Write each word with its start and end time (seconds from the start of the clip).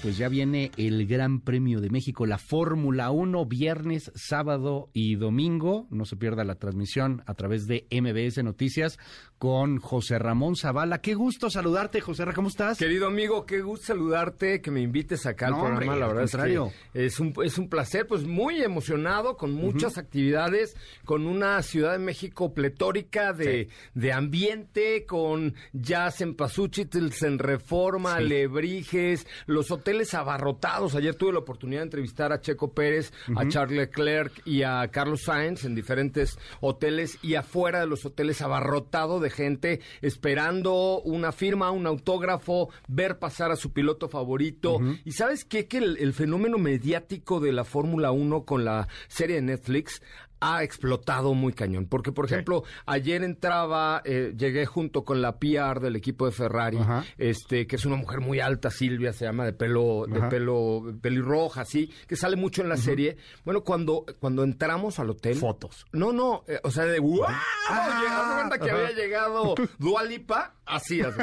Pues 0.00 0.16
ya 0.16 0.28
viene 0.28 0.70
el 0.76 1.08
Gran 1.08 1.40
Premio 1.40 1.80
de 1.80 1.90
México, 1.90 2.24
la 2.24 2.38
Fórmula 2.38 3.10
1, 3.10 3.44
viernes, 3.46 4.12
sábado 4.14 4.90
y 4.92 5.16
domingo. 5.16 5.88
No 5.90 6.04
se 6.04 6.14
pierda 6.14 6.44
la 6.44 6.54
transmisión 6.54 7.24
a 7.26 7.34
través 7.34 7.66
de 7.66 7.84
MBS 7.90 8.44
Noticias 8.44 8.96
con 9.38 9.78
José 9.78 10.20
Ramón 10.20 10.54
Zavala. 10.54 11.00
Qué 11.00 11.14
gusto 11.14 11.50
saludarte, 11.50 12.00
José 12.00 12.24
Ramón, 12.24 12.36
¿cómo 12.36 12.48
estás? 12.48 12.78
Querido 12.78 13.08
amigo, 13.08 13.44
qué 13.44 13.60
gusto 13.60 13.86
saludarte, 13.86 14.60
que 14.60 14.70
me 14.70 14.80
invites 14.80 15.26
acá 15.26 15.48
al 15.48 15.54
programa. 15.54 15.96
la 15.96 16.06
verdad 16.06 16.24
es 16.24 16.36
que 16.36 17.04
es 17.06 17.18
un, 17.18 17.34
es 17.44 17.58
un 17.58 17.68
placer, 17.68 18.06
pues 18.06 18.22
muy 18.24 18.62
emocionado, 18.62 19.36
con 19.36 19.52
muchas 19.52 19.98
actividades, 19.98 20.76
con 21.04 21.26
una 21.26 21.60
Ciudad 21.62 21.92
de 21.92 21.98
México 21.98 22.54
pletórica 22.54 23.32
de, 23.32 23.68
de 23.94 24.12
ambiente, 24.12 25.04
con 25.06 25.54
jazz 25.72 26.20
en 26.20 26.36
Pasuchitls, 26.36 27.24
en 27.24 27.40
Reforma, 27.40 28.14
Alebrijes, 28.14 29.26
los 29.46 29.72
hoteles 29.72 29.87
hoteles 29.88 30.12
abarrotados. 30.12 30.94
Ayer 30.94 31.14
tuve 31.14 31.32
la 31.32 31.38
oportunidad 31.38 31.80
de 31.80 31.84
entrevistar 31.84 32.30
a 32.30 32.42
Checo 32.42 32.74
Pérez, 32.74 33.10
a 33.34 33.48
Charles 33.48 33.78
Leclerc 33.78 34.42
y 34.44 34.62
a 34.62 34.86
Carlos 34.88 35.22
Sainz 35.22 35.64
en 35.64 35.74
diferentes 35.74 36.38
hoteles 36.60 37.18
y 37.22 37.36
afuera 37.36 37.80
de 37.80 37.86
los 37.86 38.04
hoteles 38.04 38.42
abarrotado 38.42 39.18
de 39.18 39.30
gente 39.30 39.80
esperando 40.02 41.00
una 41.00 41.32
firma, 41.32 41.70
un 41.70 41.86
autógrafo, 41.86 42.68
ver 42.86 43.18
pasar 43.18 43.50
a 43.50 43.56
su 43.56 43.72
piloto 43.72 44.10
favorito. 44.10 44.78
Y 45.06 45.12
sabes 45.12 45.46
qué? 45.46 45.66
Que 45.66 45.78
el, 45.78 45.96
el 45.96 46.12
fenómeno 46.12 46.58
mediático 46.58 47.40
de 47.40 47.52
la 47.52 47.64
Fórmula 47.64 48.10
1 48.10 48.44
con 48.44 48.66
la 48.66 48.88
serie 49.08 49.36
de 49.36 49.42
Netflix 49.42 50.02
ha 50.40 50.62
explotado 50.62 51.34
muy 51.34 51.52
cañón. 51.52 51.86
Porque, 51.86 52.12
por 52.12 52.26
ejemplo, 52.26 52.64
ayer 52.86 53.22
entraba, 53.22 54.02
eh, 54.04 54.34
llegué 54.36 54.66
junto 54.66 55.04
con 55.04 55.22
la 55.22 55.38
PR 55.38 55.80
del 55.80 55.96
equipo 55.96 56.26
de 56.26 56.32
Ferrari, 56.32 56.78
este, 57.16 57.66
que 57.66 57.76
es 57.76 57.84
una 57.84 57.96
mujer 57.96 58.20
muy 58.20 58.40
alta, 58.40 58.70
Silvia, 58.70 59.12
se 59.12 59.24
llama, 59.24 59.44
de 59.44 59.52
pelo, 59.52 60.06
de 60.06 60.20
pelo 60.28 60.82
pelirroja, 61.00 61.62
así, 61.62 61.90
que 62.06 62.16
sale 62.16 62.36
mucho 62.36 62.62
en 62.62 62.68
la 62.68 62.76
serie. 62.76 63.16
Bueno, 63.44 63.62
cuando, 63.62 64.04
cuando 64.20 64.42
entramos 64.42 64.98
al 64.98 65.10
hotel. 65.10 65.36
Fotos. 65.36 65.86
No, 65.92 66.12
no, 66.12 66.44
eh, 66.46 66.60
o 66.62 66.70
sea, 66.70 66.84
de 66.84 66.98
¡wow! 66.98 67.24
Ah, 67.68 68.46
cuenta 68.48 68.64
que 68.64 68.70
había 68.70 68.92
llegado 68.92 69.54
Dualipa 69.78 70.54
Así 70.68 71.00
es. 71.00 71.14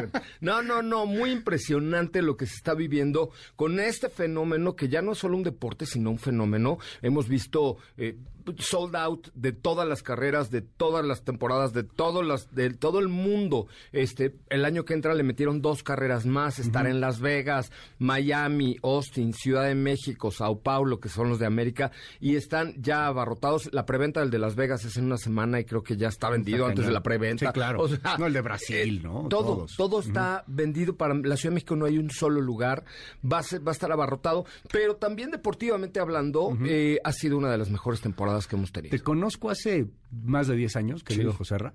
No, 0.41 0.63
no, 0.63 0.81
no, 0.81 1.05
muy 1.05 1.29
impresionante 1.31 2.21
lo 2.21 2.35
que 2.35 2.47
se 2.47 2.55
está 2.55 2.73
viviendo 2.73 3.29
con 3.55 3.79
este 3.79 4.09
fenómeno 4.09 4.75
que 4.75 4.89
ya 4.89 5.01
no 5.01 5.11
es 5.11 5.19
solo 5.19 5.37
un 5.37 5.43
deporte, 5.43 5.85
sino 5.85 6.09
un 6.09 6.17
fenómeno. 6.17 6.79
Hemos 7.01 7.27
visto 7.27 7.77
eh, 7.97 8.17
sold 8.57 8.95
out 8.95 9.29
de 9.33 9.51
todas 9.51 9.87
las 9.87 10.03
carreras, 10.03 10.51
de 10.51 10.61
todas 10.61 11.05
las 11.05 11.23
temporadas, 11.23 11.73
de 11.73 11.83
todas 11.83 12.25
las, 12.25 12.53
de 12.53 12.71
todo 12.71 12.99
el 12.99 13.07
mundo. 13.07 13.67
Este, 13.91 14.35
el 14.49 14.65
año 14.65 14.85
que 14.85 14.93
entra 14.93 15.13
le 15.13 15.23
metieron 15.23 15.61
dos 15.61 15.83
carreras 15.83 16.25
más, 16.25 16.59
estar 16.59 16.87
en 16.87 16.99
Las 17.01 17.19
Vegas, 17.19 17.71
Miami, 17.99 18.77
Austin, 18.83 19.33
Ciudad 19.33 19.65
de 19.65 19.75
México, 19.75 20.31
Sao 20.31 20.59
Paulo, 20.59 20.99
que 20.99 21.09
son 21.09 21.29
los 21.29 21.39
de 21.39 21.45
América, 21.45 21.91
y 22.19 22.35
están 22.35 22.73
ya 22.81 23.07
abarrotados. 23.07 23.69
La 23.73 23.85
preventa 23.85 24.19
del 24.19 24.29
de 24.29 24.39
Las 24.39 24.55
Vegas 24.55 24.85
es 24.85 24.97
en 24.97 25.05
una 25.05 25.17
semana 25.17 25.59
y 25.59 25.65
creo 25.65 25.83
que 25.83 25.97
ya 25.97 26.07
está 26.07 26.29
vendido 26.29 26.65
antes 26.65 26.85
de 26.85 26.91
la 26.91 27.01
preventa. 27.03 27.47
Sí, 27.47 27.53
claro. 27.53 27.85
no 28.19 28.25
el 28.25 28.33
de 28.33 28.41
Brasil, 28.41 29.01
¿no? 29.03 29.27
Todo, 29.29 29.65
todo 29.77 29.99
está 29.99 30.43
vendido 30.47 30.95
para 30.95 31.13
la 31.13 31.37
Ciudad 31.37 31.51
de 31.51 31.55
México, 31.55 31.75
no 31.75 31.85
hay 31.85 31.97
un 31.97 32.09
solo 32.11 32.41
lugar, 32.41 32.83
va 33.23 33.39
a, 33.39 33.43
ser, 33.43 33.65
va 33.65 33.71
a 33.71 33.73
estar 33.73 33.91
abarrotado, 33.91 34.45
pero 34.71 34.95
también 34.95 35.31
deportivamente 35.31 35.99
hablando, 35.99 36.57
eh, 36.65 36.99
ha 37.03 37.11
sido 37.11 37.37
una 37.37 37.51
de 37.51 37.57
las 37.57 37.69
mejores 37.69 38.01
temporadas 38.01 38.34
que 38.47 38.55
hemos 38.55 38.71
tenido. 38.71 38.91
Te 38.91 39.03
conozco 39.03 39.49
hace 39.49 39.87
más 40.11 40.47
de 40.47 40.55
10 40.55 40.75
años, 40.75 41.03
querido 41.03 41.31
sí. 41.31 41.37
José 41.37 41.57
Ra, 41.57 41.73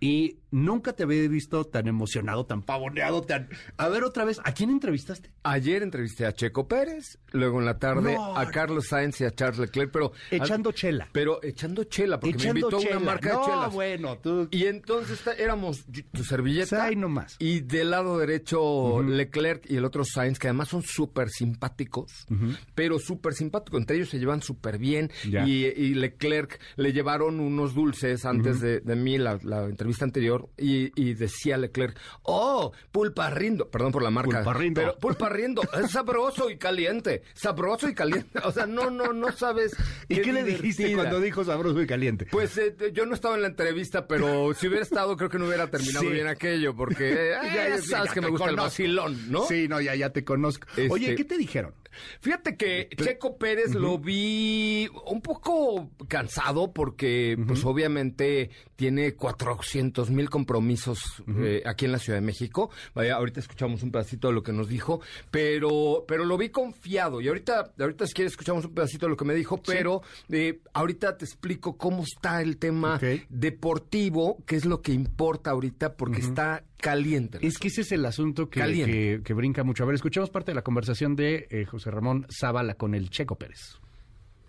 y 0.00 0.38
nunca 0.50 0.94
te 0.94 1.02
había 1.02 1.28
visto 1.28 1.64
tan 1.64 1.86
emocionado, 1.86 2.46
tan 2.46 2.62
pavoneado, 2.62 3.20
tan... 3.20 3.48
A 3.76 3.88
ver 3.88 4.02
otra 4.02 4.24
vez, 4.24 4.40
¿a 4.42 4.52
quién 4.52 4.70
entrevistaste? 4.70 5.30
Ayer 5.42 5.82
entrevisté 5.82 6.24
a 6.24 6.32
Checo 6.32 6.66
Pérez, 6.66 7.18
luego 7.32 7.60
en 7.60 7.66
la 7.66 7.78
tarde 7.78 8.16
a 8.16 8.50
Carlos 8.50 8.88
Sainz 8.88 9.20
y 9.20 9.24
a 9.24 9.30
Charles 9.30 9.58
Leclerc, 9.58 9.92
pero... 9.92 10.12
Echando 10.30 10.72
chela. 10.72 11.08
Pero 11.12 11.42
echando 11.42 11.84
chela, 11.84 12.18
porque 12.18 12.38
me 12.38 12.48
invitó 12.48 12.78
a 12.78 12.80
una 12.80 12.98
marca 12.98 13.36
de 13.38 13.44
chelas. 13.44 13.72
bueno, 13.74 14.18
tú... 14.18 14.48
Y 14.50 14.64
entonces 14.64 15.20
éramos 15.38 15.84
tu 16.12 16.24
servilleta... 16.24 16.86
Ay, 16.86 16.96
nomás. 16.96 17.36
Y 17.38 17.60
del 17.60 17.90
lado 17.90 18.18
derecho 18.18 19.02
Leclerc 19.02 19.70
y 19.70 19.76
el 19.76 19.84
otro 19.84 20.04
Sainz, 20.04 20.38
que 20.38 20.48
además 20.48 20.68
son 20.68 20.82
súper 20.82 21.28
simpáticos, 21.28 22.26
pero 22.74 22.98
súper 22.98 23.34
simpáticos. 23.34 23.80
Entre 23.80 23.96
ellos 23.96 24.08
se 24.08 24.18
llevan 24.18 24.40
súper 24.40 24.78
bien. 24.78 25.10
Y, 25.24 25.90
Leclerc 26.00 26.58
le 26.76 26.92
llevaron 26.92 27.40
unos 27.40 27.74
dulces 27.74 28.24
antes 28.24 28.60
de, 28.60 28.80
mí, 28.96 29.18
la, 29.18 29.38
la 29.42 29.64
entrevista 29.64 29.89
anterior, 30.00 30.48
y, 30.56 31.14
decía 31.14 31.56
Leclerc, 31.56 31.98
oh, 32.22 32.72
pulpa 32.92 33.30
rindo, 33.30 33.70
perdón 33.70 33.92
por 33.92 34.02
la 34.02 34.10
marca. 34.10 34.38
Pulpa 34.38 34.54
rindo. 34.54 34.80
Pero 34.80 34.98
pulpa 34.98 35.28
rindo, 35.28 35.62
es 35.82 35.90
sabroso 35.90 36.50
y 36.50 36.56
caliente, 36.56 37.22
sabroso 37.34 37.88
y 37.88 37.94
caliente. 37.94 38.38
O 38.44 38.52
sea, 38.52 38.66
no, 38.66 38.90
no, 38.90 39.12
no 39.12 39.32
sabes. 39.32 39.76
¿Y 40.08 40.20
qué, 40.20 40.32
le 40.32 40.44
dijiste 40.44 40.94
cuando 40.94 41.20
dijo 41.20 41.44
sabroso 41.44 41.80
y 41.82 41.86
caliente? 41.86 42.26
Pues 42.30 42.56
eh, 42.58 42.74
yo 42.92 43.06
no 43.06 43.14
estaba 43.14 43.34
en 43.36 43.42
la 43.42 43.48
entrevista, 43.48 44.06
pero 44.06 44.54
si 44.54 44.68
hubiera 44.68 44.82
estado, 44.82 45.16
creo 45.16 45.28
que 45.28 45.38
no 45.38 45.46
hubiera 45.46 45.68
terminado 45.68 46.08
bien 46.08 46.26
aquello, 46.26 46.74
porque 46.74 47.32
ya, 47.54 47.80
sabes 47.82 48.12
que 48.12 48.20
me 48.20 48.28
gusta 48.28 48.50
el 48.50 48.56
vacilón, 48.56 49.30
¿no? 49.30 49.44
Sí, 49.46 49.68
no, 49.68 49.80
ya, 49.80 49.94
ya 49.94 50.10
te 50.10 50.24
conozco. 50.24 50.66
Oye, 50.90 51.10
este, 51.10 51.16
¿qué 51.16 51.24
te 51.24 51.38
dijeron? 51.38 51.74
Fíjate 52.20 52.56
que 52.56 52.88
Checo 52.96 53.36
Pérez 53.36 53.74
lo 53.74 53.98
vi 53.98 54.88
un 55.06 55.20
poco 55.20 55.90
cansado 56.08 56.72
porque, 56.72 57.36
pues 57.46 57.64
obviamente, 57.64 58.50
tiene 58.76 59.14
400 59.14 60.10
mil 60.10 60.30
compromisos 60.30 61.22
eh, 61.38 61.62
aquí 61.66 61.84
en 61.84 61.92
la 61.92 61.98
Ciudad 61.98 62.18
de 62.18 62.26
México. 62.26 62.70
Vaya, 62.94 63.16
ahorita 63.16 63.40
escuchamos 63.40 63.82
un 63.82 63.90
pedacito 63.90 64.28
de 64.28 64.34
lo 64.34 64.42
que 64.42 64.52
nos 64.52 64.68
dijo, 64.68 65.00
pero, 65.30 66.04
pero 66.06 66.24
lo 66.24 66.38
vi 66.38 66.50
confiado. 66.50 67.20
Y 67.20 67.28
ahorita, 67.28 67.72
ahorita 67.78 68.06
si 68.06 68.14
quieres 68.14 68.32
escuchamos 68.32 68.64
un 68.64 68.74
pedacito 68.74 69.06
de 69.06 69.10
lo 69.10 69.16
que 69.16 69.24
me 69.24 69.34
dijo, 69.34 69.62
pero 69.62 70.02
eh, 70.30 70.60
ahorita 70.72 71.16
te 71.16 71.24
explico 71.24 71.76
cómo 71.76 72.02
está 72.02 72.40
el 72.42 72.56
tema 72.56 73.00
deportivo, 73.28 74.38
que 74.46 74.56
es 74.56 74.64
lo 74.64 74.82
que 74.82 74.92
importa 74.92 75.50
ahorita, 75.50 75.96
porque 75.96 76.20
está 76.20 76.64
caliente. 76.80 77.38
Es 77.42 77.58
que 77.58 77.68
ese 77.68 77.82
es 77.82 77.92
el 77.92 78.04
asunto 78.04 78.48
que, 78.48 79.20
que, 79.24 79.34
brinca 79.34 79.62
mucho. 79.64 79.84
A 79.84 79.86
ver, 79.86 79.94
escuchemos 79.94 80.30
parte 80.30 80.50
de 80.52 80.56
la 80.56 80.62
conversación 80.62 81.16
de 81.16 81.46
eh, 81.50 81.64
José 81.64 81.90
Ramón 81.90 82.26
Zavala 82.30 82.74
con 82.74 82.94
el 82.94 83.10
Checo 83.10 83.36
Pérez. 83.36 83.78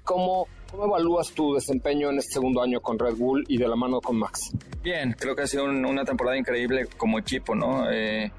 ¿Cómo, 0.04 0.48
¿Cómo 0.70 0.86
evalúas 0.86 1.32
tu 1.32 1.54
desempeño 1.54 2.10
en 2.10 2.18
este 2.18 2.34
segundo 2.34 2.62
año 2.62 2.82
con 2.82 2.98
Red 2.98 3.16
Bull 3.16 3.46
y 3.48 3.58
de 3.58 3.68
la 3.68 3.76
mano 3.76 4.02
con 4.02 4.18
Max? 4.18 4.52
Bien, 4.82 5.16
creo 5.18 5.36
que 5.36 5.44
ha 5.44 5.48
sido 5.48 5.66
una 5.66 6.04
temporada 6.04 6.38
increíble 6.38 6.88
como 6.98 7.20
equipo, 7.20 7.54
¿no? 7.54 7.90
Eh, 7.92 8.32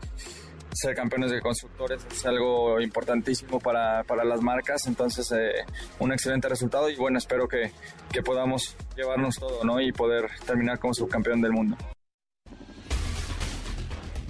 ser 0.72 0.94
campeones 0.94 1.30
de 1.30 1.41
constructores 1.41 2.04
es 2.10 2.26
algo 2.26 2.80
importantísimo 2.80 3.60
para, 3.60 4.03
para 4.04 4.24
las 4.24 4.41
marcas, 4.41 4.86
entonces 4.86 5.30
eh, 5.32 5.64
un 5.98 6.12
excelente 6.12 6.48
resultado 6.48 6.88
y 6.88 6.97
bueno, 6.97 7.19
espero 7.19 7.47
que, 7.47 7.72
que 8.12 8.22
podamos 8.22 8.76
llevarnos 8.97 9.36
todo, 9.36 9.64
¿no? 9.64 9.80
Y 9.80 9.92
poder 9.92 10.28
terminar 10.47 10.78
como 10.78 10.94
subcampeón 10.94 11.41
del 11.41 11.53
mundo. 11.53 11.76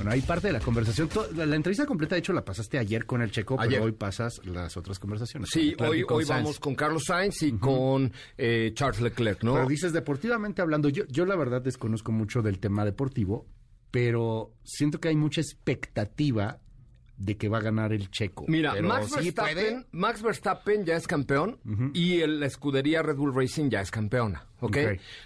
Bueno, 0.02 0.14
hay 0.14 0.22
parte 0.22 0.48
de 0.48 0.52
la 0.52 0.58
conversación. 0.58 1.08
La 1.36 1.54
entrevista 1.54 1.86
completa, 1.86 2.16
de 2.16 2.18
hecho, 2.18 2.32
la 2.32 2.44
pasaste 2.44 2.76
ayer 2.76 3.06
con 3.06 3.22
el 3.22 3.30
Checo, 3.30 3.56
pero 3.56 3.84
hoy 3.84 3.92
pasas 3.92 4.44
las 4.44 4.76
otras 4.76 4.98
conversaciones. 4.98 5.48
Sí, 5.48 5.76
hoy, 5.78 6.04
hoy 6.08 6.24
vamos 6.24 6.58
con 6.58 6.74
Carlos 6.74 7.04
Sainz 7.06 7.40
y 7.42 7.52
con 7.52 8.12
eh, 8.36 8.72
Charles 8.74 9.00
Leclerc, 9.00 9.44
¿no? 9.44 9.54
Pero 9.54 9.68
dices, 9.68 9.92
deportivamente 9.92 10.60
hablando, 10.60 10.88
yo, 10.88 11.04
yo 11.06 11.24
la 11.24 11.36
verdad 11.36 11.62
desconozco 11.62 12.10
mucho 12.10 12.42
del 12.42 12.58
tema 12.58 12.84
deportivo, 12.84 13.46
pero 13.92 14.52
siento 14.64 14.98
que 14.98 15.06
hay 15.06 15.14
mucha 15.14 15.40
expectativa 15.40 16.58
de 17.16 17.36
que 17.36 17.48
va 17.48 17.58
a 17.58 17.62
ganar 17.62 17.92
el 17.92 18.10
checo. 18.10 18.46
Mira, 18.48 18.74
Max, 18.82 19.14
Verstappen, 19.14 19.86
Max, 19.92 20.20
Verstappen, 20.20 20.84
ya 20.84 20.96
es 20.96 21.06
campeón 21.06 21.60
y 21.94 22.20
el, 22.22 22.40
la 22.40 22.46
escudería 22.46 23.02
Red 23.02 23.16
Bull 23.16 23.32
Racing 23.32 23.70
ya 23.70 23.80
es 23.80 23.92
campeona. 23.92 24.48
¿ok? 24.62 24.76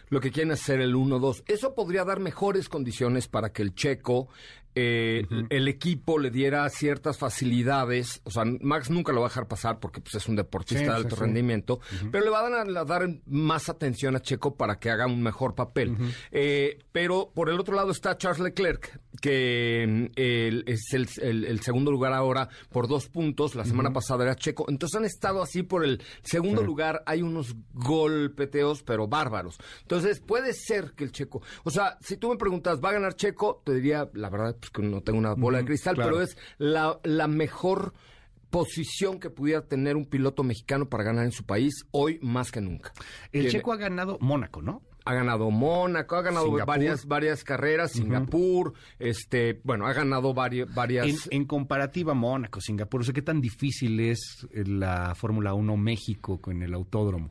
Lo 0.09 0.20
que 0.20 0.31
quieren 0.31 0.56
ser 0.56 0.81
el 0.81 0.94
1-2. 0.94 1.44
Eso 1.47 1.75
podría 1.75 2.04
dar 2.04 2.20
mejores 2.20 2.69
condiciones 2.69 3.28
para 3.28 3.53
que 3.53 3.62
el 3.62 3.75
checo 3.75 4.28
eh, 4.78 5.26
el 5.48 5.68
equipo 5.68 6.18
le 6.18 6.30
diera 6.30 6.68
ciertas 6.68 7.16
facilidades. 7.16 8.20
O 8.24 8.30
sea, 8.30 8.44
Max 8.44 8.90
nunca 8.90 9.10
lo 9.10 9.22
va 9.22 9.28
a 9.28 9.30
dejar 9.30 9.48
pasar 9.48 9.80
porque 9.80 10.02
pues, 10.02 10.16
es 10.16 10.28
un 10.28 10.36
deportista 10.36 10.84
de 10.84 10.90
alto 10.90 11.16
rendimiento, 11.16 11.80
pero 12.12 12.24
le 12.26 12.30
van 12.30 12.76
a, 12.76 12.84
dar 12.84 13.08
más 13.24 13.70
atención 13.70 14.16
a 14.16 14.20
Checo 14.20 14.54
para 14.54 14.78
que 14.78 14.90
haga 14.90 15.06
un 15.06 15.22
mejor 15.22 15.54
papel. 15.54 15.96
Eh, 16.30 16.78
pero 16.92 17.32
por 17.34 17.48
el 17.48 17.58
otro 17.58 17.74
lado 17.74 17.90
está 17.90 18.18
Charles 18.18 18.40
Leclerc, 18.40 19.00
que 19.22 19.86
mm, 19.88 20.20
es 20.66 20.92
el, 20.92 21.60
segundo 21.62 21.90
lugar 21.90 22.12
ahora 22.12 22.50
por 22.70 22.86
dos 22.86 23.08
puntos. 23.08 23.54
La 23.54 23.64
semana 23.64 23.94
pasada 23.94 24.24
era 24.24 24.36
Checo. 24.36 24.66
Entonces 24.68 24.98
han 24.98 25.06
estado 25.06 25.42
así 25.42 25.62
por 25.62 25.86
el 25.86 26.02
segundo 26.22 26.62
lugar. 26.62 27.02
Hay 27.06 27.22
unos 27.22 27.56
golpeteos, 27.72 28.82
pero 28.82 29.08
bárbaros. 29.08 29.58
Entonces 29.80 30.20
puede 30.20 30.52
ser 30.52 30.92
que 30.92 31.04
el 31.04 31.12
Checo. 31.12 31.40
O 31.64 31.70
sea, 31.70 31.96
si 32.02 32.18
tú 32.18 32.28
me 32.28 32.36
preguntas, 32.36 32.78
¿va 32.84 32.90
a 32.90 32.92
ganar 32.92 33.14
Checo? 33.14 33.62
Te 33.64 33.72
diría, 33.72 34.10
la 34.12 34.28
verdad, 34.28 34.54
pues, 34.71 34.84
que 34.84 34.91
no 34.91 35.01
tengo 35.03 35.18
una 35.18 35.34
bola 35.34 35.59
de 35.59 35.65
cristal, 35.65 35.97
pero 35.97 36.21
es 36.21 36.36
la, 36.59 36.98
la 37.04 37.28
mejor 37.28 37.95
posición 38.51 39.18
que 39.21 39.30
pudiera 39.30 39.66
tener 39.66 39.97
un 39.97 40.07
piloto 40.07 40.42
mexicano 40.42 40.89
para 40.89 41.04
ganar 41.04 41.24
en 41.24 41.33
su 41.33 41.45
país 41.45 41.84
hoy 41.91 42.18
más 42.22 42.53
que 42.53 42.60
nunca. 42.60 42.92
El 43.33 43.51
checo 43.51 43.72
ha 43.72 43.77
ganado 43.77 44.18
Mónaco, 44.21 44.63
¿no? 44.63 44.83
ha 45.07 45.15
ganado 45.15 45.51
Mónaco, 45.53 46.16
ha 46.16 46.22
ganado 46.22 46.51
varias 46.66 47.07
varias 47.07 47.45
carreras, 47.45 47.92
Singapur, 47.92 48.74
este, 48.98 49.60
bueno, 49.63 49.86
ha 49.86 49.92
ganado 49.92 50.34
varias... 50.34 50.74
varias... 50.74 51.28
En, 51.30 51.45
comparativa 51.45 52.12
Mónaco, 52.12 52.60
Singapur, 52.60 53.03
o 53.03 53.04
sea, 53.04 53.15
¿qué 53.15 53.22
tan 53.22 53.41
difícil 53.41 54.01
es 54.01 54.48
la 54.53 55.15
Fórmula 55.15 55.54
1 55.54 55.77
México 55.77 56.41
con 56.41 56.60
el 56.60 56.74
autódromo? 56.74 57.30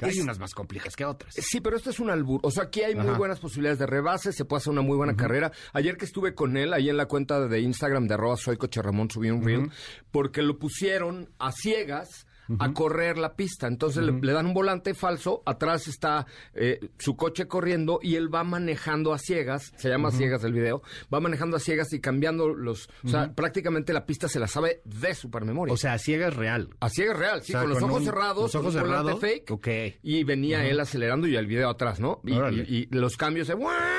Hay 0.00 0.20
unas 0.20 0.38
más 0.38 0.54
complejas 0.54 0.96
que 0.96 1.04
otras. 1.04 1.34
Sí, 1.34 1.60
pero 1.60 1.76
esto 1.76 1.90
es 1.90 2.00
un 2.00 2.10
albur. 2.10 2.40
O 2.42 2.50
sea, 2.50 2.64
aquí 2.64 2.82
hay 2.82 2.94
muy 2.94 3.14
buenas 3.14 3.40
posibilidades 3.40 3.78
de 3.78 3.86
rebase, 3.86 4.32
se 4.32 4.44
puede 4.44 4.58
hacer 4.58 4.72
una 4.72 4.82
muy 4.82 4.96
buena 4.96 5.16
carrera. 5.16 5.52
Ayer 5.72 5.96
que 5.96 6.04
estuve 6.04 6.34
con 6.34 6.56
él, 6.56 6.72
ahí 6.72 6.88
en 6.88 6.96
la 6.96 7.06
cuenta 7.06 7.46
de 7.46 7.60
Instagram 7.60 8.06
de 8.06 8.14
arroba 8.14 8.36
soy 8.36 8.56
coche 8.56 8.82
Ramón, 8.82 9.10
subí 9.10 9.30
un 9.30 9.44
reel, 9.44 9.70
porque 10.10 10.42
lo 10.42 10.58
pusieron 10.58 11.30
a 11.38 11.52
ciegas 11.52 12.26
a 12.58 12.72
correr 12.72 13.18
la 13.18 13.34
pista. 13.34 13.66
Entonces 13.66 14.04
le, 14.04 14.32
dan 14.32 14.46
un 14.46 14.54
volante 14.54 14.94
falso, 14.94 15.42
atrás 15.46 15.88
está 15.88 16.26
eh, 16.54 16.80
su 16.98 17.16
coche 17.16 17.46
corriendo 17.46 17.98
y 18.02 18.16
él 18.16 18.32
va 18.32 18.44
manejando 18.44 19.12
a 19.12 19.18
ciegas, 19.18 19.72
se 19.76 19.88
llama 19.88 20.10
ciegas 20.10 20.44
el 20.44 20.52
video, 20.52 20.82
va 21.12 21.20
manejando 21.20 21.56
a 21.56 21.60
ciegas 21.60 21.92
y 21.92 22.00
cambiando 22.00 22.48
los... 22.48 22.88
O 23.04 23.08
sea, 23.08 23.32
prácticamente 23.34 23.92
la 23.92 24.06
pista 24.06 24.28
se 24.28 24.38
la 24.38 24.46
sabe 24.46 24.80
de 24.84 25.14
supermemoria. 25.14 25.72
O 25.72 25.76
sea, 25.76 25.94
a 25.94 25.98
ciegas 25.98 26.34
real. 26.34 26.70
A 26.80 26.88
ciegas 26.88 27.18
real, 27.18 27.42
sí, 27.42 27.52
con 27.52 27.68
los 27.68 27.82
ojos 27.82 28.04
cerrados, 28.04 28.42
los 28.42 28.54
ojos 28.54 28.74
cerrados, 28.74 29.20
fake. 29.20 29.50
Okay. 29.50 29.98
Y 30.02 30.24
venía 30.24 30.66
él 30.66 30.80
acelerando 30.80 31.26
y 31.26 31.36
el 31.36 31.46
video 31.46 31.70
atrás, 31.70 32.00
¿no? 32.00 32.20
Y, 32.24 32.84
los 32.94 33.16
cambios 33.16 33.48
de... 33.48 33.54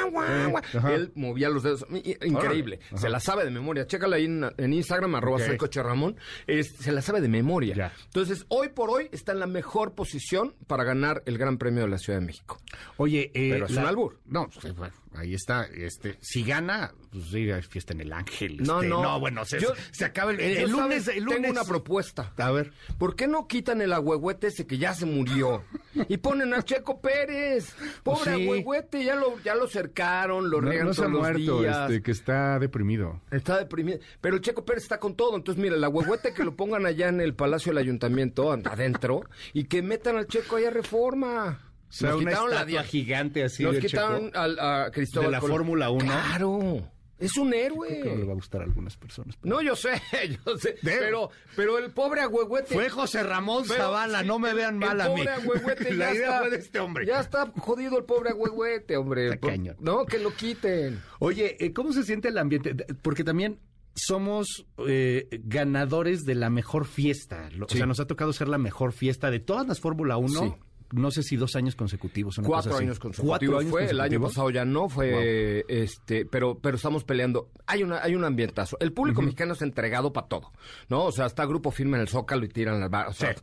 Eh, 0.08 0.54
él 0.94 1.12
movía 1.16 1.50
los 1.50 1.64
dedos. 1.64 1.86
Increíble. 2.24 2.80
Se 2.96 3.10
la 3.10 3.20
sabe 3.20 3.46
de 3.46 3.52
memoria. 3.52 3.88
Chécala 3.88 4.18
ahí 4.18 4.26
en, 4.26 4.74
Instagram, 4.74 5.16
arroba 5.16 5.40
soy 5.40 5.58
coche 5.58 5.82
Ramón. 5.82 6.18
se 6.48 6.92
la 6.92 7.02
sabe 7.02 7.22
de 7.22 7.30
memoria. 7.30 7.92
Entonces, 8.06 8.46
hoy 8.50 8.70
por 8.70 8.90
hoy 8.90 9.10
está 9.12 9.32
en 9.32 9.40
la 9.40 9.48
mejor 9.48 9.94
posición 9.94 10.56
para 10.68 10.84
ganar 10.84 11.24
el 11.26 11.38
Gran 11.38 11.58
Premio 11.58 11.84
de 11.84 11.90
la 11.90 11.98
Ciudad 11.98 12.20
de 12.20 12.26
México. 12.26 12.60
Oye, 12.98 13.32
eh, 13.34 13.50
pero 13.52 13.66
es 13.66 13.72
un 13.72 13.86
albur. 13.86 14.20
No, 14.26 14.50
pues, 14.50 14.74
ahí 15.14 15.34
está. 15.34 15.66
Este, 15.66 16.18
si 16.22 16.44
gana, 16.44 16.94
pues 17.12 17.26
sí, 17.26 17.50
hay 17.50 17.62
fiesta 17.62 17.94
en 17.94 18.02
el 18.02 18.14
Ángel. 18.14 18.58
No, 18.58 18.78
este, 18.78 18.90
no. 18.90 19.02
No, 19.02 19.20
bueno, 19.20 19.46
se, 19.46 19.60
se 19.92 20.06
acaba 20.06 20.32
el, 20.32 20.40
el, 20.40 20.70
lunes, 20.70 21.08
el, 21.08 21.24
lunes. 21.24 21.42
Tengo 21.42 21.52
una 21.52 21.64
propuesta. 21.64 22.34
A 22.38 22.52
ver. 22.52 22.74
¿Por 22.98 23.16
qué 23.16 23.28
no 23.28 23.48
quitan 23.48 23.82
el 23.82 23.94
agüehuete 23.94 24.48
ese 24.48 24.66
que 24.68 24.78
ya 24.78 24.94
se 24.94 25.06
murió? 25.06 25.64
Y 26.08 26.18
ponen 26.18 26.54
a 26.54 26.64
Checo 26.64 27.00
Pérez. 27.00 27.76
Pobre 28.04 28.64
pues 28.64 29.06
ya 29.06 29.16
lo, 29.16 29.40
ya 29.44 29.56
lo 29.56 29.68
cercaron, 29.68 30.50
lo 30.50 30.62
regan 30.62 30.92
todos 30.92 31.10
los 31.10 31.22
muerto, 31.22 31.62
días. 31.62 31.90
Este, 31.90 32.02
que 32.02 32.12
está 32.12 32.60
deprimido. 32.60 33.22
Está 33.32 33.58
deprimido. 33.58 34.00
Pero 34.22 34.36
el 34.36 34.42
Checo 34.42 34.66
Pérez 34.66 34.84
está 34.84 35.00
con 35.00 35.16
todo. 35.16 35.36
Entonces, 35.36 35.62
mira, 35.62 35.76
el 35.76 35.84
agüehuete 35.84 36.34
que 36.34 36.44
lo 36.44 36.56
pongan 36.56 36.86
allá 36.86 37.10
en 37.10 37.22
el 37.22 37.36
Palacio 37.36 37.72
del 37.72 37.80
Ayuntamiento, 37.80 38.52
adentro, 38.52 39.22
y 39.54 39.66
que 39.66 39.82
metan 39.82 40.18
al 40.18 40.28
Checo 40.28 40.58
allá 40.58 40.70
reforma. 40.70 41.60
O 42.02 42.06
nos 42.06 42.20
quitaron 42.20 42.50
la 42.52 42.84
gigante 42.84 43.44
así. 43.44 43.64
Nos 43.64 43.78
quitaron 43.78 44.32
al, 44.34 44.60
a 44.60 44.92
Cristóbal. 44.92 45.28
De 45.28 45.32
la 45.32 45.42
Fórmula 45.42 45.90
1. 45.90 46.06
Claro. 46.06 46.95
Es 47.18 47.38
un 47.38 47.54
héroe. 47.54 47.88
Creo 47.88 48.04
que 48.04 48.10
no 48.10 48.16
le 48.18 48.26
va 48.26 48.32
a 48.34 48.36
gustar 48.36 48.62
a 48.62 48.64
algunas 48.66 48.98
personas. 48.98 49.38
No, 49.44 49.62
yo 49.62 49.76
sé, 49.76 50.02
yo 50.46 50.58
sé. 50.58 50.76
Pero, 50.84 51.30
pero 51.56 51.78
el 51.78 51.92
pobre 51.92 52.22
agüehuete. 52.22 52.74
Fue 52.74 52.90
José 52.90 53.24
Ramón 53.24 53.66
Zavala, 53.66 54.24
no 54.24 54.38
me 54.40 54.54
vean 54.54 54.78
mal 54.78 55.00
a 55.00 55.10
mí. 55.10 55.22
El 55.22 55.28
pobre 55.28 55.32
agüehuete 55.32 55.98
ya 55.98 56.12
está, 56.12 56.50
de 56.50 56.58
este 56.58 56.80
hombre. 56.80 57.06
Ya 57.06 57.20
está 57.20 57.52
jodido 57.58 57.98
el 57.98 58.06
pobre 58.06 58.32
agüehuete, 58.32 58.98
hombre. 58.98 59.40
no, 59.80 60.06
que 60.06 60.20
lo 60.20 60.34
quiten. 60.34 61.02
Oye, 61.20 61.56
eh, 61.64 61.74
¿cómo 61.74 61.94
se 61.94 62.04
siente 62.04 62.28
el 62.28 62.38
ambiente? 62.38 62.76
Porque 63.02 63.24
también 63.24 63.60
somos 63.96 64.66
eh, 64.86 65.28
ganadores 65.44 66.26
de 66.26 66.36
la 66.36 66.50
mejor 66.50 66.86
fiesta. 66.86 67.50
O 67.62 67.70
sea, 67.70 67.86
nos 67.86 68.02
ha 68.02 68.08
tocado 68.08 68.34
ser 68.34 68.50
la 68.50 68.58
mejor 68.58 68.92
fiesta 68.92 69.32
de 69.32 69.40
todas 69.40 69.66
las 69.68 69.80
Fórmula 69.80 70.18
1. 70.18 70.40
Sí 70.42 70.65
no 70.92 71.12
sé 71.12 71.24
si 71.24 71.36
dos 71.36 71.56
años 71.56 71.76
consecutivos. 71.76 72.40
Cuatro 72.44 72.78
años 72.78 73.00
consecutivos. 73.00 73.66
fue, 73.66 73.90
el 73.90 74.00
año 74.00 74.22
pasado 74.22 74.50
ya 74.50 74.66
no 74.66 74.90
fue, 74.90 75.66
este, 75.68 76.26
pero, 76.26 76.58
pero 76.60 76.78
estamos 76.78 77.04
peleando. 77.04 77.50
Hay 77.66 77.84
una, 77.84 78.02
hay 78.02 78.16
un 78.16 78.24
ambientazo. 78.24 78.78
El 78.80 78.94
público 78.94 79.22
mexicano 79.22 79.54
es 79.54 79.62
entregado 79.62 80.14
para 80.14 80.28
todo, 80.28 80.52
¿no? 80.90 81.06
O 81.06 81.12
sea, 81.12 81.26
está 81.26 81.46
grupo 81.46 81.72
firme 81.72 81.98
en 81.98 82.02
el 82.02 82.08
Zócalo 82.08 82.46
y 82.46 82.50
tiran 82.50 82.80
las 82.80 82.90
barras. 82.90 83.16
O 83.16 83.20
sea, 83.20 83.36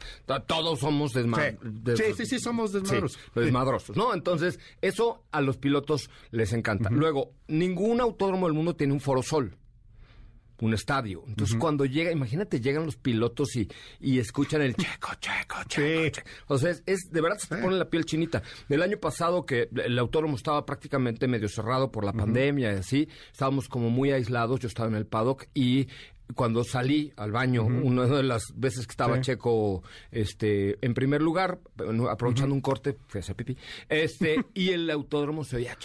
todos 0.47 0.81
somos 0.81 1.13
desmadrosos. 1.13 1.59
Sí. 1.97 2.15
sí, 2.17 2.27
sí, 2.27 2.39
somos 2.39 2.73
desmadrosos. 2.73 3.19
desmadrosos, 3.35 3.97
¿no? 3.97 4.15
Entonces, 4.15 4.59
eso 4.81 5.25
a 5.33 5.41
los 5.41 5.57
pilotos 5.57 6.11
les 6.31 6.53
encanta. 6.53 6.91
Luego, 6.91 7.33
ningún 7.49 8.01
autódromo 8.01 8.47
del 8.47 8.55
mundo 8.55 8.77
tiene 8.77 8.93
un 8.93 9.01
foro 9.01 9.23
sol 9.23 9.57
un 10.63 10.75
estadio. 10.75 11.25
Entonces, 11.27 11.57
cuando 11.57 11.85
llega, 11.85 12.13
imagínate, 12.13 12.61
llegan 12.61 12.87
los 12.87 12.97
pilotos 12.97 13.57
y, 13.57 13.69
y 14.01 14.21
escuchan 14.21 14.63
el 14.63 14.77
checo, 14.77 15.09
checo, 15.21 15.57
checo. 15.67 16.21
O 16.47 16.57
sea, 16.57 16.73
es, 16.87 17.11
de 17.11 17.21
verdad 17.21 17.39
se 17.39 17.49
te 17.49 17.61
pone 17.61 17.77
la 17.77 17.91
piel 17.91 18.05
chinita. 18.05 18.43
El 18.69 18.81
año 18.81 18.97
pasado 18.99 19.45
que 19.45 19.69
el 19.85 19.99
autódromo 19.99 20.37
estaba 20.37 20.65
prácticamente 20.65 21.27
medio 21.27 21.49
cerrado 21.49 21.91
por 21.91 22.05
la 22.05 22.13
pandemia 22.13 22.73
y 22.73 22.77
así, 22.77 23.09
estábamos 23.33 23.69
como 23.69 23.91
muy 23.91 24.13
aislados. 24.13 24.61
Yo 24.61 24.69
estaba 24.69 24.89
en 24.89 24.95
el 24.95 25.07
paddock 25.07 25.47
y 25.53 25.89
cuando 26.37 26.63
salí 26.63 27.13
al 27.17 27.33
baño, 27.33 27.65
una 27.65 28.07
de 28.07 28.23
las 28.23 28.53
veces 28.55 28.87
que 28.87 28.93
estaba 28.93 29.21
Checo 29.21 29.83
este, 30.13 30.79
en 30.81 30.95
primer 30.95 31.21
lugar, 31.21 31.59
aprovechando 32.09 32.55
un 32.55 32.61
corte, 32.61 32.97
fui 33.09 33.19
a 33.19 33.23
hacer 33.23 33.35
pipí, 33.35 33.57
este, 33.89 34.45
y 34.55 34.71
el 34.71 34.89
autódromo 34.91 35.45
se 35.45 35.57
oía 35.57 35.77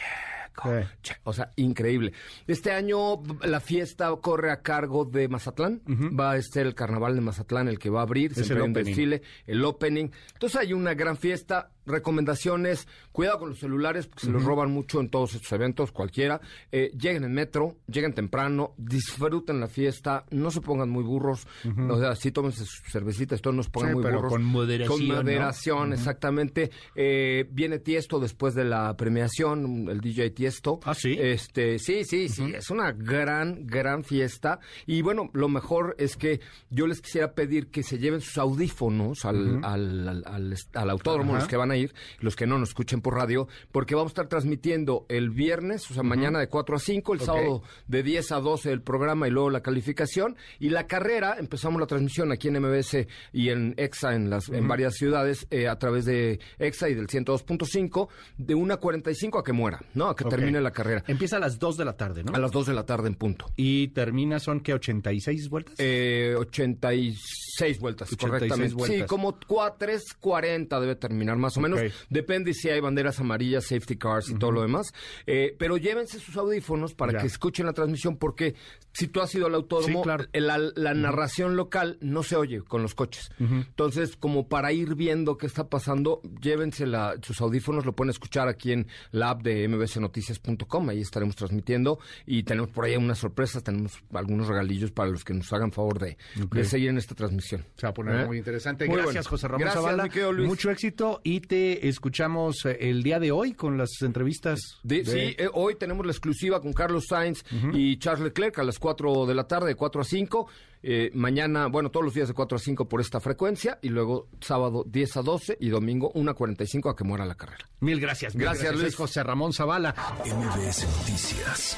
o 1.24 1.34
sea, 1.34 1.52
increíble. 1.56 2.14
Este 2.48 2.72
año 2.72 3.22
la 3.44 3.60
fiesta 3.60 4.14
corre 4.22 4.52
a 4.52 4.62
cargo 4.62 5.06
de 5.06 5.28
Mazatlán. 5.28 5.82
Va 5.88 6.32
a 6.32 6.42
ser 6.42 6.68
el 6.68 6.76
carnaval 6.76 7.16
de 7.16 7.22
Mazatlán 7.22 7.68
el 7.68 7.80
que 7.80 7.90
va 7.90 8.00
a 8.00 8.04
abrir. 8.04 8.32
Es 8.32 8.50
el 8.50 8.74
desfile, 8.74 9.22
el 9.46 9.64
opening. 9.64 10.10
Entonces 10.34 10.60
hay 10.60 10.74
una 10.74 10.94
gran 10.94 11.18
fiesta 11.18 11.72
recomendaciones, 11.88 12.88
cuidado 13.12 13.40
con 13.40 13.50
los 13.50 13.60
celulares 13.60 14.08
porque 14.08 14.28
se 14.28 14.32
los 14.32 14.44
roban 14.44 14.72
mucho 14.72 15.00
en 15.00 15.10
todos 15.10 15.34
estos 15.34 15.52
eventos, 15.54 15.92
cualquiera. 15.92 16.42
Eh, 16.72 16.92
lleguen 16.98 17.24
en 17.24 17.34
metro, 17.34 17.78
lleguen 17.88 18.14
temprano, 18.14 18.74
disfruten 18.78 19.60
la 19.60 19.68
fiesta, 19.68 20.26
no 20.32 20.52
se 20.52 20.62
pongan 20.62 20.90
muy 20.90 21.04
burros, 21.04 21.48
o 21.90 22.00
sea, 22.00 22.16
sí 22.16 22.32
tomen 22.32 22.52
sus 22.52 22.82
cervecitas, 22.92 23.42
todos 23.42 23.56
no 23.56 23.64
se 23.64 23.70
pongan 23.70 23.94
muy 23.94 24.04
pero 24.04 24.18
burros. 24.18 24.34
con 24.34 24.44
moderación. 24.44 24.98
Con 24.98 25.08
moderación, 25.08 25.94
exactamente. 25.94 26.72
Eh, 26.96 27.48
viene 27.50 27.80
Tiesto 27.80 28.20
después 28.20 28.54
de 28.54 28.66
la 28.66 28.96
premiación, 28.98 29.88
el 29.90 30.02
DJ 30.02 30.32
Tiesto. 30.32 30.80
Ah, 30.84 30.94
sí. 30.94 31.16
Este, 31.18 31.80
sí, 31.80 32.04
sí, 32.04 32.30
sí, 32.30 32.54
es 32.56 32.70
una 32.70 32.92
gran, 32.92 33.66
gran 33.66 34.04
fiesta. 34.04 34.60
Y 34.86 35.02
bueno, 35.02 35.30
lo 35.34 35.48
mejor 35.48 35.96
es 35.98 36.18
que 36.18 36.42
yo 36.70 36.88
les 36.88 37.02
quisiera 37.02 37.34
pedir 37.34 37.68
que 37.68 37.84
se 37.84 37.98
lleven 37.98 38.22
sus 38.22 38.38
audífonos 38.38 39.26
al, 39.26 39.64
al, 39.64 40.56
al, 40.74 40.90
autódromo, 40.90 41.36
los 41.36 41.48
que 41.48 41.58
van 41.58 41.72
a 41.72 41.77
ir, 41.78 41.94
los 42.20 42.36
que 42.36 42.48
no 42.48 42.58
nos 42.58 42.70
escuchen 42.70 43.02
por 43.02 43.16
radio, 43.16 43.48
porque 43.72 43.96
vamos 43.96 44.12
a 44.12 44.14
estar 44.14 44.28
transmitiendo 44.28 45.06
el 45.10 45.30
viernes, 45.30 45.90
o 45.92 45.94
sea, 45.94 46.04
mañana 46.04 46.40
de 46.40 46.48
4 46.48 46.76
a 46.76 46.80
5, 46.80 47.14
el 47.14 47.20
sábado 47.22 47.64
de 47.88 48.04
10 48.04 48.32
a 48.32 48.40
12 48.40 48.72
el 48.72 48.82
programa 48.82 49.28
y 49.28 49.32
luego 49.32 49.50
la 49.50 49.62
calificación. 49.62 50.36
Y 50.60 50.70
la 50.70 50.88
carrera, 50.88 51.36
empezamos 51.40 51.80
la 51.80 51.88
transmisión 51.88 52.32
aquí 52.32 52.48
en 52.48 52.62
MBS 52.62 53.08
y 53.34 53.50
en 53.50 53.74
EXA 53.78 54.16
en, 54.16 54.30
las, 54.30 54.50
en 54.50 54.68
varias 54.68 54.96
ciudades 54.96 55.48
eh, 55.52 55.68
a 55.68 55.78
través 55.78 56.06
de 56.06 56.40
EXA 56.60 56.90
y 56.90 56.96
del 56.96 57.08
102.5, 57.08 58.08
de 58.38 58.56
1.45 58.56 59.40
a 59.40 59.44
que 59.44 59.54
muera, 59.54 59.80
¿no? 59.94 60.10
A 60.10 60.16
que 60.16 60.26
termine 60.26 60.62
la 60.62 60.72
carrera. 60.72 61.04
Empieza 61.08 61.38
a 61.38 61.40
las 61.40 61.60
2 61.60 61.78
de 61.78 61.86
la 61.86 61.94
tarde, 61.94 62.24
¿no? 62.24 62.34
A 62.34 62.40
las 62.40 62.52
2 62.52 62.68
de 62.68 62.74
la 62.74 62.86
tarde 62.86 63.08
en 63.08 63.16
punto. 63.16 63.52
¿Y 63.56 63.90
termina, 63.90 64.40
son 64.40 64.60
qué, 64.60 64.74
86 64.74 65.50
vueltas? 65.50 65.76
Eh, 65.78 66.36
86 66.38 67.80
vueltas, 67.80 68.12
86 68.12 68.18
correctamente. 68.20 68.76
Vueltas. 68.76 69.00
Sí, 69.00 69.06
como 69.06 69.40
3.40 69.40 70.80
debe 70.80 70.96
terminar 70.96 71.38
más 71.38 71.58
o 71.58 71.62
menos 71.62 71.67
Depende 72.10 72.54
si 72.54 72.70
hay 72.70 72.80
banderas 72.80 73.20
amarillas, 73.20 73.66
safety 73.66 73.98
cars 73.98 74.30
y 74.30 74.36
todo 74.36 74.52
lo 74.52 74.62
demás. 74.62 74.94
Eh, 75.26 75.56
pero 75.58 75.78
llévense 75.78 76.20
sus 76.20 76.38
audífonos 76.38 76.94
para 76.94 77.20
que 77.20 77.28
escuchen 77.28 77.66
la 77.66 77.74
transmisión, 77.74 78.18
porque 78.18 78.56
si 78.94 79.08
tú 79.08 79.22
has 79.22 79.34
ido 79.36 79.48
al 79.48 79.56
autódromo, 79.56 80.04
la, 80.06 80.94
narración 80.94 81.56
local 81.56 81.98
no 82.02 82.24
se 82.24 82.36
oye 82.36 82.62
con 82.62 82.82
los 82.82 82.96
coches. 82.96 83.30
Entonces, 83.40 84.16
como 84.16 84.48
para 84.48 84.72
ir 84.72 84.96
viendo 84.96 85.38
qué 85.38 85.46
está 85.46 85.70
pasando, 85.70 86.22
llévense 86.42 86.86
sus 87.22 87.42
audífonos, 87.42 87.86
lo 87.86 87.94
pueden 87.94 88.10
escuchar 88.10 88.48
aquí 88.48 88.72
en 88.72 88.88
la 89.12 89.30
app 89.30 89.44
de 89.44 89.68
mbcnoticias.com, 89.68 90.90
ahí 90.90 91.02
estaremos 91.02 91.36
transmitiendo 91.36 92.00
y 92.26 92.44
tenemos 92.44 92.70
por 92.72 92.86
ahí 92.86 92.96
unas 92.96 93.20
sorpresas, 93.20 93.64
tenemos 93.64 94.02
algunos 94.14 94.48
regalillos 94.48 94.92
para 94.92 95.10
los 95.10 95.24
que 95.24 95.34
nos 95.34 95.52
hagan 95.54 95.72
favor 95.72 96.00
de, 96.00 96.18
seguir 96.64 96.90
en 96.90 96.98
esta 96.98 97.16
transmisión. 97.16 97.66
Se 97.76 97.86
va 97.86 97.92
a 97.92 97.94
poner 97.94 98.22
¿Eh? 98.22 98.26
muy 98.26 98.38
interesante. 98.38 98.88
Gracias, 98.88 99.28
José 99.28 99.48
Ramón 99.48 99.70
Zavala. 99.70 100.10
Mucho 100.38 100.72
éxito 100.72 101.22
y 101.24 101.42
te 101.48 101.88
escuchamos 101.88 102.66
eh, 102.66 102.78
el 102.82 103.02
día 103.02 103.20
de 103.20 103.32
hoy 103.32 103.54
con 103.54 103.78
las 103.78 104.02
entrevistas. 104.02 104.60
Sí, 104.88 105.02
eh, 105.08 105.50
hoy 105.54 105.76
tenemos 105.76 106.06
la 106.06 106.12
exclusiva 106.12 106.62
con 106.62 106.74
Carlos 106.74 107.06
Sainz 107.10 107.44
y 107.74 107.98
Charles 107.98 108.24
Leclerc 108.24 108.60
a 108.60 108.64
las 108.64 108.78
4 108.78 109.26
de 109.26 109.36
la 109.36 109.48
tarde, 109.48 109.70
de 109.70 109.76
4 109.76 110.02
a 110.02 110.04
5. 110.04 110.48
Eh, 110.84 111.10
mañana, 111.14 111.68
bueno, 111.68 111.90
todos 111.90 112.06
los 112.06 112.14
días 112.14 112.28
de 112.28 112.34
4 112.34 112.56
a 112.56 112.60
5 112.60 112.88
por 112.88 113.02
esta 113.02 113.20
frecuencia 113.20 113.80
y 113.82 113.90
luego 113.90 114.28
sábado 114.40 114.84
10 114.88 115.18
a 115.18 115.22
12 115.22 115.58
y 115.60 115.70
domingo 115.70 116.12
1 116.14 116.32
a 116.32 116.34
45 116.36 116.90
a 116.90 116.96
que 116.96 117.04
muera 117.04 117.26
la 117.26 117.36
carrera. 117.36 117.68
Mil 117.80 118.00
gracias. 118.00 118.36
gracias, 118.36 118.76
Luis. 118.76 118.96
José 118.96 119.24
Ramón 119.24 119.54
Zavala. 119.54 119.96
MBS 120.24 120.86
Noticias 121.00 121.78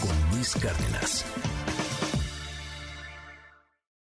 con 0.00 0.36
Luis 0.36 0.54
Cárdenas. 0.56 1.24